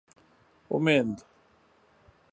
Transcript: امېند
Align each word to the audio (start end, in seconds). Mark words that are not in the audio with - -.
امېند 0.73 1.15